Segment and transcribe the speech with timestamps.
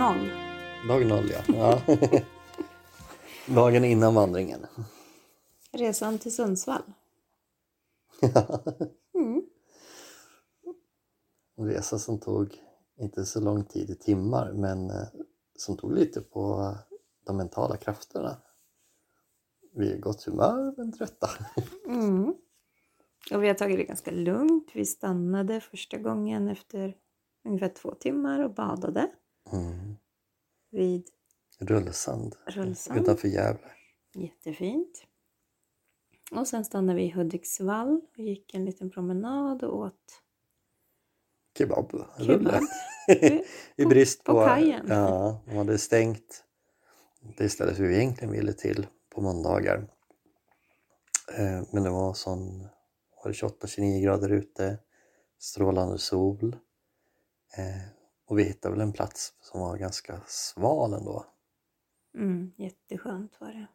[0.00, 0.30] Noll.
[0.88, 1.42] Dag noll ja.
[1.46, 1.96] ja.
[3.54, 4.66] Dagen innan vandringen.
[5.72, 6.82] Resan till Sundsvall.
[9.14, 9.42] Mm.
[11.56, 12.62] En resa som tog
[13.00, 15.06] inte så lång tid i timmar men eh,
[15.56, 16.74] som tog lite på
[17.26, 18.36] de mentala krafterna.
[19.74, 21.30] Vi är gott humör men trötta.
[21.86, 22.34] Mm.
[23.32, 24.70] Och vi har tagit det ganska lugnt.
[24.74, 26.96] Vi stannade första gången efter
[27.44, 29.10] ungefär två timmar och badade
[29.52, 29.96] Mm.
[30.70, 31.08] vid
[31.58, 33.00] Rullsand Rullsand.
[33.00, 33.70] utanför Gävle.
[34.14, 35.06] Jättefint.
[36.30, 40.22] Och sen stannade vi i Hudiksvall och gick en liten promenad och åt
[41.58, 42.04] Kebab.
[42.16, 42.60] Rulle.
[43.76, 44.32] I brist på...
[44.32, 44.86] på kajen.
[44.88, 46.44] Ja, de hade stängt
[47.36, 49.88] det stället vi egentligen ville till på måndagar.
[51.38, 52.68] Eh, Men det var sån
[53.24, 54.78] var det 28-29 grader ute,
[55.38, 56.56] strålande sol.
[58.30, 61.26] Och vi hittade väl en plats som var ganska sval ändå.
[62.14, 63.66] Mm, jätteskönt var det.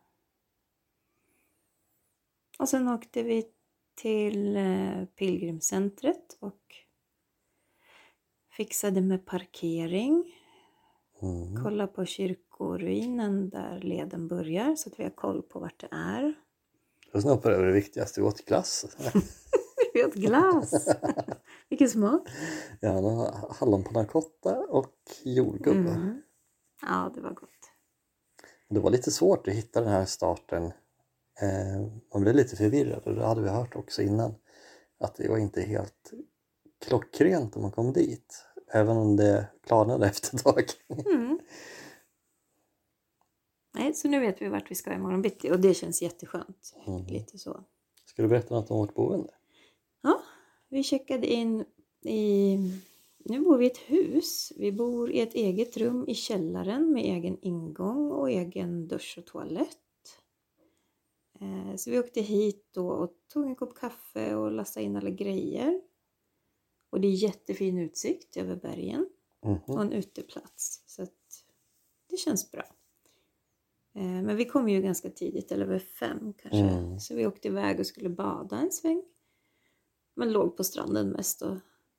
[2.60, 3.46] Och sen åkte vi
[3.96, 6.76] till eh, Pilgrimscentret och
[8.58, 10.36] fixade med parkering.
[11.22, 11.64] Mm.
[11.64, 16.34] Kolla på kyrkoruinen där leden börjar så att vi har koll på vart det är.
[17.14, 18.98] Och sen över det viktigaste, vi åt glass.
[19.94, 20.88] Vi åt glass!
[21.70, 22.30] Vilken smak!
[22.80, 25.90] Ja, det var hallonpanna cotta och jordgubbe.
[25.90, 26.22] Mm.
[26.82, 27.50] Ja, det var gott.
[28.70, 30.64] Det var lite svårt att hitta den här starten.
[31.42, 34.36] Eh, man blev lite förvirrad och det hade vi hört också innan.
[35.00, 36.14] Att det var inte helt
[36.86, 38.46] klockrent om man kom dit.
[38.72, 40.64] Även om det klarnade efter ett tag.
[41.06, 41.40] Mm.
[43.74, 46.76] Nej, så nu vet vi vart vi ska imorgon bitti och det känns jätteskönt.
[46.88, 47.06] Mm.
[47.06, 47.64] Lite så.
[48.06, 49.34] Ska du berätta något om vårt boende?
[50.76, 51.66] Vi checkade in
[52.06, 52.58] i...
[53.18, 54.52] Nu bor vi i ett hus.
[54.58, 59.26] Vi bor i ett eget rum i källaren med egen ingång och egen dusch och
[59.26, 59.78] toalett.
[61.40, 65.10] Eh, Så vi åkte hit då och tog en kopp kaffe och lastade in alla
[65.10, 65.82] grejer.
[66.90, 69.10] Och det är jättefin utsikt över bergen
[69.46, 69.60] Mhm.
[69.68, 70.84] och en uteplats.
[70.86, 71.44] Så att
[72.10, 72.64] det känns bra.
[73.96, 76.58] Eh, Men vi kom ju ganska tidigt, eller vid fem kanske.
[76.60, 77.00] Mm.
[77.00, 79.04] Så vi åkte iväg och skulle bada en sväng.
[80.16, 81.58] Men låg på stranden mest och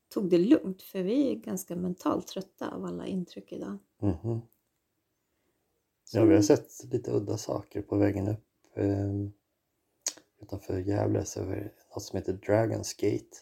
[0.09, 3.79] tog det lugnt för vi är ganska mentalt trötta av alla intryck idag.
[4.03, 4.41] Mhm.
[6.05, 8.45] Så- Ja, vi har sett lite udda saker på vägen upp.
[8.75, 9.13] Eh,
[10.43, 13.37] utanför Gävle så det något som heter Dragon's Gate.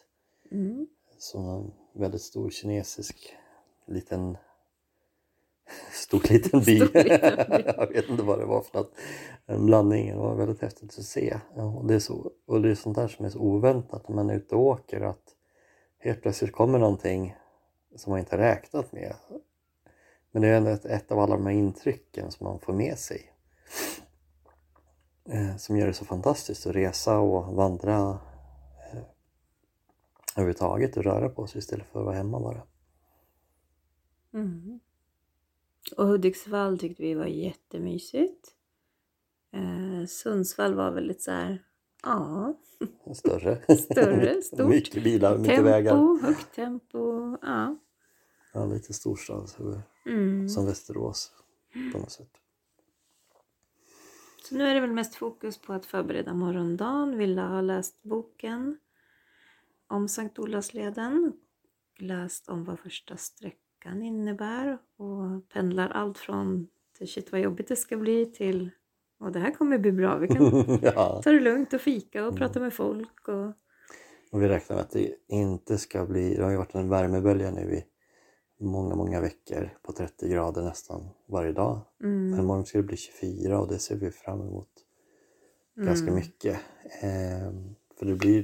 [0.50, 0.86] Mm.
[1.18, 3.36] Som en väldigt stor kinesisk
[3.86, 4.36] liten
[5.92, 6.78] stor liten by.
[7.76, 8.92] Jag vet inte vad det var för något.
[9.47, 10.10] En blandning.
[10.10, 11.41] Det var väldigt häftigt att se.
[11.54, 14.30] Och, det är så, och det är sånt där som är så oväntat när man
[14.30, 15.22] är ute och åker att
[15.98, 17.36] helt plötsligt kommer någonting
[17.97, 19.14] som man inte räknat med.
[20.32, 22.98] Men det är ändå ett, ett av alla de här intrycken som man får med
[22.98, 23.31] sig.
[25.28, 28.19] Eh, som gör det så fantastiskt att resa och vandra
[28.92, 29.02] eh,
[30.36, 32.62] överhuvudtaget och röra på sig istället för att vara hemma bara.
[34.34, 34.73] Mm.
[35.92, 38.54] Och Hudiksvall tyckte vi var jättemysigt.
[39.52, 41.62] Eh, Sundsvall var väldigt så här,
[42.02, 42.54] ja,
[43.14, 43.76] Större.
[43.76, 44.68] Större, stort.
[44.68, 45.92] mycket bilar, mycket vägar.
[45.92, 47.76] tempo, högt tempo, ja.
[48.52, 49.80] Ja, lite storstadshuvud.
[50.06, 50.48] Mm.
[50.48, 51.32] Som Västerås
[51.92, 52.30] på något sätt.
[54.48, 57.18] Så nu är det väl mest fokus på att förbereda morgondagen.
[57.18, 58.78] Villa har läst boken
[59.86, 61.32] om Sankt Olavsleden.
[61.98, 63.16] Läst om vad första
[63.84, 66.68] sträckan innebär och pendlar allt från
[66.98, 68.70] till shit vad jobbigt det ska bli till
[69.18, 70.18] och det här kommer bli bra.
[70.18, 71.20] Vi kan ja.
[71.24, 73.28] ta det lugnt och fika och prata med folk.
[73.28, 73.52] Och...
[74.32, 77.50] Och vi räknar med att det inte ska bli, det har ju varit en värmebölja
[77.50, 81.80] nu i många, många veckor på 30 grader nästan varje dag.
[81.98, 82.40] Men Mm.
[82.40, 84.69] imorgon ska det bli 24 och det ser vi fram emot
[85.76, 86.14] ganska Mm.
[86.14, 86.58] mycket.
[87.02, 88.42] Ehm, för det blir ju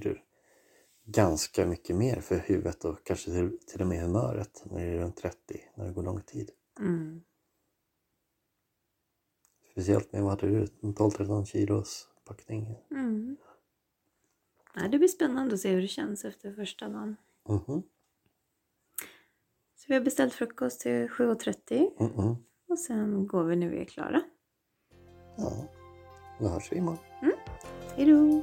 [1.12, 4.98] ganska mycket mer för huvudet och kanske till, till och med humöret när det är
[4.98, 5.36] runt 30,
[5.74, 6.50] när det går lång tid.
[6.78, 7.22] Mm.
[9.72, 12.76] Speciellt med, vad hade du, en 12-13 kilos packning?
[12.90, 13.36] Mm.
[14.74, 17.16] Ja, det blir spännande att se hur det känns efter första dagen.
[17.48, 17.82] Mhm,
[19.76, 22.36] Så vi har beställt frukost till 7.30 mhm.
[22.68, 24.22] och sen går vi när vi är klara.
[25.36, 25.68] Ja,
[26.40, 26.98] då hörs vi imorgon.
[27.96, 28.42] Hej då!